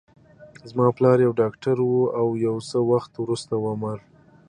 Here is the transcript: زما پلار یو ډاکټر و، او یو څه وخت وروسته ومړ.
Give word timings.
زما 0.69 0.87
پلار 0.97 1.17
یو 1.25 1.33
ډاکټر 1.41 1.77
و، 1.83 1.91
او 2.19 2.27
یو 2.45 2.55
څه 2.69 2.77
وخت 2.91 3.11
وروسته 3.17 3.53
ومړ. 3.59 3.97